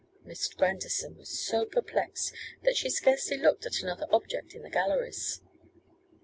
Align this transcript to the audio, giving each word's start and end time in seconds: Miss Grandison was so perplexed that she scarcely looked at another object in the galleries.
Miss 0.23 0.47
Grandison 0.51 1.15
was 1.15 1.29
so 1.29 1.63
perplexed 1.65 2.33
that 2.63 2.75
she 2.75 2.89
scarcely 2.89 3.37
looked 3.37 3.67
at 3.67 3.81
another 3.83 4.07
object 4.09 4.55
in 4.55 4.63
the 4.63 4.69
galleries. 4.71 5.41